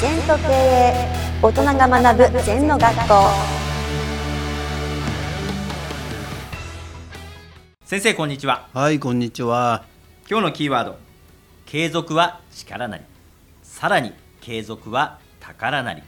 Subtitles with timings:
[0.00, 1.08] 全と経営
[1.42, 3.14] 大人が学ぶ全の学校。
[7.84, 8.70] 先生こんにちは。
[8.72, 9.84] はい、こんにちは。
[10.26, 10.96] 今日のキーワード。
[11.66, 13.04] 継続は力なり。
[13.62, 16.02] さらに継続は宝なり。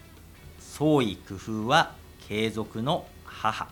[0.58, 1.92] 創意工夫は
[2.26, 3.68] 継続の母。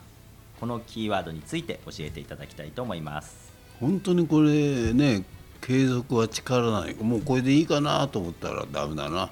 [0.61, 3.51] このキーワードについて教えていただきたいと思います。
[3.81, 5.25] 本当にこれね、
[5.63, 6.95] 継続は力ない。
[6.97, 9.31] もうこれでいいかなと思ったらダメだな。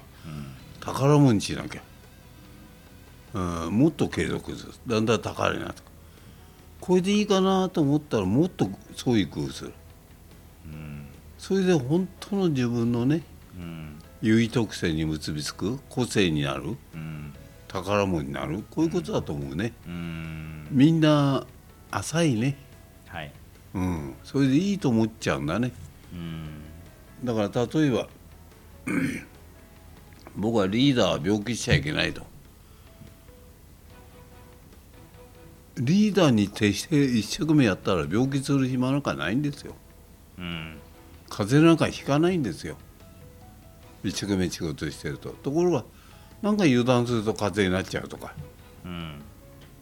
[0.93, 1.81] 宝物にしなきゃ。
[3.33, 4.73] うん、もっと継続する。
[4.87, 5.91] だんだん宝になってくる。
[6.81, 9.73] これでいいかなと思ったらもっと創意工夫する。
[11.37, 13.23] それで本当の自分のね、
[13.57, 17.33] うん優位特性に結びつく個性になるうん
[17.69, 19.71] 宝物になるこういうことだと思うね。
[19.87, 21.45] うんみんな
[21.89, 22.57] 浅いね。
[23.07, 23.31] はい
[23.73, 25.71] うん、それでいいと思っちゃうんだね。
[26.13, 26.63] うん
[27.23, 28.07] だから例えば
[30.39, 32.25] 僕はリーダーは病気しちゃいけないと。
[35.77, 39.75] リーダーに徹して一生懸命やったら病気する暇なんかないんですよ。
[40.37, 40.77] うん。
[41.29, 42.77] 風邪なんかひかないんですよ。
[44.03, 45.29] 一生懸命仕事してると。
[45.29, 45.85] ところが
[46.41, 48.33] なんか油断すると風邪になっちゃうとか、
[48.85, 49.21] うん。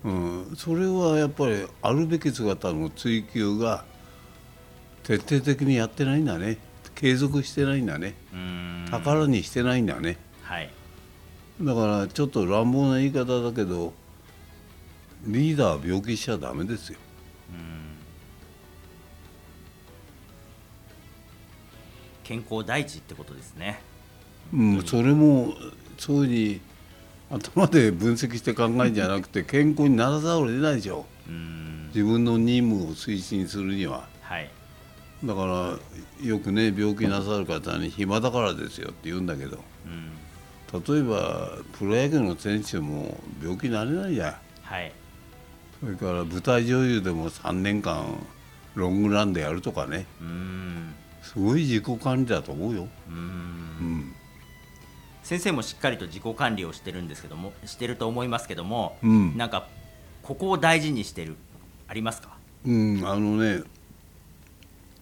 [0.03, 0.09] う
[0.51, 3.83] ん、それはやっぱりあるべき姿の追求が
[5.03, 6.57] 徹底的にやってないんだね。
[6.95, 8.15] 継続してないんだね。
[8.33, 8.85] うん。
[8.89, 10.69] 宝にしてないんだねはい。
[11.61, 13.91] だからちょっと乱暴な言い方だけど
[15.25, 16.99] リーダーは病気しちゃダメですよ。
[22.23, 23.79] 健康第一ってことですね。
[24.53, 25.53] うん、それも
[25.97, 26.61] そういうふうに
[27.29, 31.87] 頭で分析して考えるんじゃなくて 健康にならざるを得ないでしょうん。
[31.93, 34.07] 自分の任務を推進するには。
[34.21, 34.49] はい。
[35.23, 35.79] だか
[36.21, 39.63] らよくね病気なさる方に暇だからですよって言うんだけど。
[39.85, 40.11] うん
[40.73, 44.35] 例えばプロ野球の選手も病気になれないじゃん。
[44.63, 44.91] はい。
[45.79, 48.17] それから舞台女優でも3年間
[48.75, 50.05] ロングランでやるとかね。
[50.19, 50.93] うん。
[51.21, 52.87] すごい自己管理だと思うよ。
[53.09, 53.15] うん。
[53.15, 54.13] うん。
[55.23, 59.37] 先生もしっかりと自己管理をしてるんですけどもしてると思いますけども、うん。
[59.37, 59.67] なんか
[60.23, 61.35] ここを大事にしてる
[61.87, 62.37] ありますか？
[62.65, 63.63] うん、あのね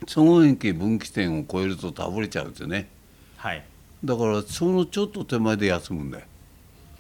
[0.08, 2.90] 総延期分岐点を超えると倒れちゃうんですよね。
[3.38, 3.64] はい、
[4.06, 6.26] だからそのちょっと手前で休むんだよ、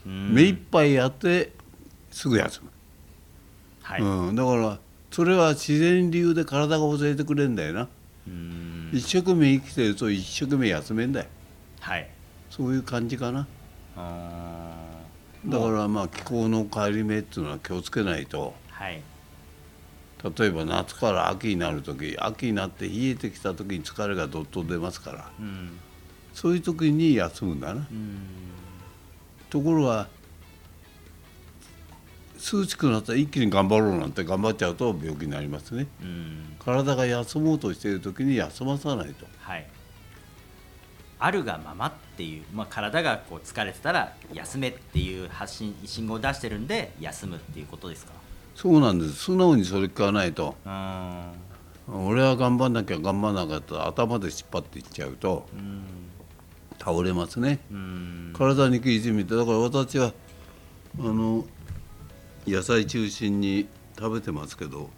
[0.08, 0.34] うん。
[0.34, 1.54] 目いっぱいやって
[2.10, 2.70] すぐ休む、
[3.84, 4.80] はい、うん、だから
[5.12, 7.88] それは自然流で体が教えてくれるんだよな、
[8.28, 8.90] うん。
[8.92, 11.28] 一生懸命生きてると一生懸命休めんだよ。
[11.80, 12.10] はい。
[12.50, 13.48] そういう感じかな。
[13.96, 14.74] あ
[15.46, 18.56] だからまあ気候の変わり目っていうのは気をつけないと。
[18.72, 19.02] ーはい。
[20.38, 25.30] 例えば夏から秋になる時秋になって冷えてきた時に疲れがどっと出ますから。
[25.40, 25.80] うん
[26.36, 27.88] そういう時に休むんだな。
[27.90, 28.20] うん。
[29.50, 30.10] ところが
[32.38, 35.88] 数値くなったら一気に頑張ろうなんて頑張っちゃうと病気になりますね。
[36.02, 36.58] うん。
[36.60, 39.26] 体が休もうとしている時に休まさないと。
[39.40, 39.66] はい。
[41.20, 48.12] あるがままっていう、まあ、体がこう疲れてたら休めっていう発信信号を出してるんで休むっていうことですか？
[48.54, 49.14] そうなんです。
[49.14, 50.58] 素直にそれ聞かないと。
[50.66, 52.06] うん。
[52.08, 55.48] 俺は頑張んなきゃ頑張んなかったら頭で引っ張っていっちゃうと。
[55.54, 55.84] うん
[56.86, 57.60] 倒れますね。
[57.72, 58.34] うん。
[58.38, 60.14] 体に食いしめてだから私は
[61.00, 61.44] あの
[62.46, 64.92] 野菜中心に食べてますけど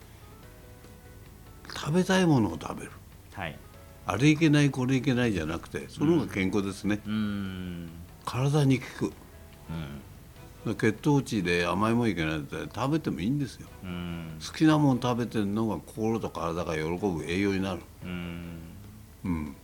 [1.74, 2.92] 食べたいものを食べる。
[3.31, 3.58] はい。
[4.06, 7.90] あれいけないこれいけないじゃなくてその方が健康ですね、うん。
[8.25, 9.14] 体に効く。
[10.66, 10.75] うん。
[10.75, 13.68] 血糖値で甘いもんいけないって食べてもいいんですよ。
[13.84, 14.40] うん。
[14.46, 17.81] 好きなもん食べてるのが心と体が喜ぶ栄養になる。
[18.04, 18.59] うん。
[19.24, 19.56] うん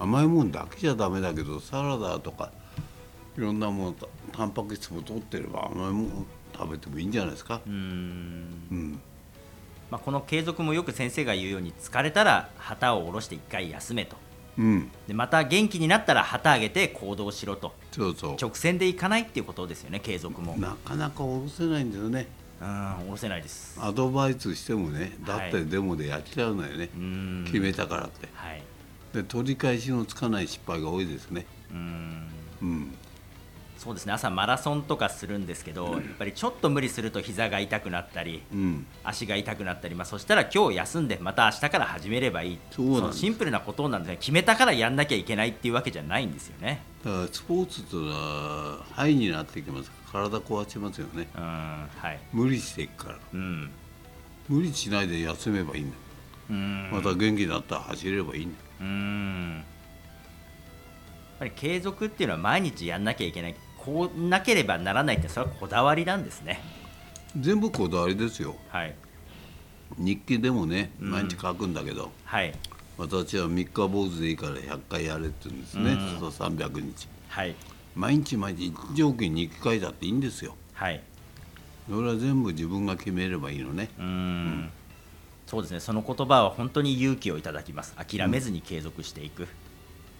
[0.00, 2.50] 甘いもんだけじゃダメだけどサラダとか
[3.36, 7.60] いろんなものたタンパク質も取ってれば甘いもん食べてもいいんじゃないですか？
[7.66, 7.72] うん。
[8.70, 9.00] うん。
[9.90, 14.16] まあ、この継続もよく先生が言うように疲れたら旗を下ろして一回休めと。
[14.58, 14.90] うん。
[15.06, 17.72] でまた元気になったら旗上げて行動しろと。
[17.92, 18.36] そうそう。
[18.40, 20.54] 直線でいかないっていうことですよね継続も。
[20.54, 22.26] うんなかなか下ろせないんだよね。
[22.58, 23.78] 下ろせないです。
[23.80, 25.66] アドバイスしてもねだってはい。
[25.66, 27.44] デモでやっちゃうのよね、うん。
[27.46, 28.28] 決めたからって。
[28.34, 28.62] はい
[29.12, 31.46] で取り返しのつかない失敗が多いですね。
[31.72, 32.28] うん。
[32.62, 32.94] うん。
[33.76, 34.12] そうですね。
[34.12, 38.86] 朝マラソンとかするんですけどやっぱりちょっと無理すると膝が痛くなったりうん。
[39.02, 42.58] 足が痛くなったり、まあ、そしたら今日休んでまた明日から始めればいい。
[42.70, 46.82] そうシンプルなことなんですね決めたからやんなきゃいけないっていうわけじゃないんですよね。
[47.02, 49.90] だからスポーツというのは肺になっていきます。
[50.12, 51.26] 体壊しますよね。
[51.34, 52.20] うんはい。
[52.34, 53.18] 無理していくから。
[53.32, 53.70] うん。
[54.46, 55.96] 無理しないで休めばいいんだ。
[56.50, 56.90] うん。
[56.92, 59.64] また元気になったら走ればいいんだうん。
[61.40, 63.54] ぱり継続っていうのは毎日やんなきゃいけない。
[63.78, 66.60] こうなければならないってそれはこだわりなんですね。
[67.38, 68.54] 全部こだわりですよ。
[68.68, 68.94] はい。
[69.96, 72.52] 日記でもね毎日書くんだけど、はい。
[72.98, 76.20] 私は三日坊主でいいから100回やれって言うんですね、うん。
[76.20, 77.08] そうすると300日。
[77.28, 77.54] はい。
[77.96, 80.54] 毎日毎日一条件に日記書いたっていいんですよ。
[80.74, 81.02] はい。
[81.88, 83.88] それは全部自分が決めればいいのね。
[83.98, 84.70] うーん
[85.50, 85.80] そうですね。
[85.80, 87.96] その言葉は本当に勇気をいただきます。
[87.96, 89.48] 諦めずに継続していく、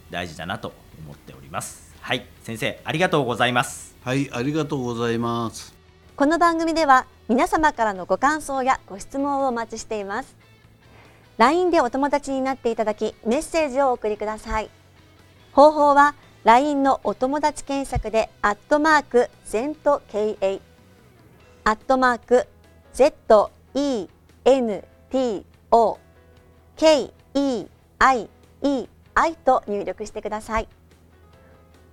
[0.09, 0.73] 大事だなと
[1.05, 1.95] 思っております。
[2.01, 3.95] はい先生ありがとうございます。
[4.03, 5.73] はいありがとうございます。
[6.17, 10.35] この番組では皆様からのご感想やご質問をお待ちしています。
[11.37, 14.69] LINE でお友達になっていただきメッセージをお送りください。
[15.53, 16.13] 方法は
[16.43, 20.59] LINE のお友達検索でアットマーク ZENTKA
[21.63, 22.47] アットマーク
[25.11, 25.99] T O
[26.77, 27.65] K E
[27.99, 28.29] I
[28.63, 30.69] E I と入力してください。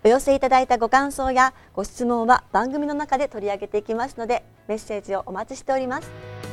[0.05, 6.48] お寄せいただいたご感想やご質問は番組の中で取り上げていきますのでメッセージをお待ちしております。